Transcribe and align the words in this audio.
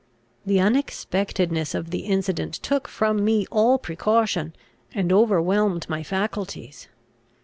The 0.47 0.59
unexpectedness 0.59 1.75
of 1.75 1.91
the 1.91 2.07
incident 2.07 2.55
took 2.55 2.87
from 2.87 3.23
me 3.23 3.45
all 3.51 3.77
precaution, 3.77 4.55
and 4.95 5.13
overwhelmed 5.13 5.87
my 5.89 6.01
faculties. 6.01 6.87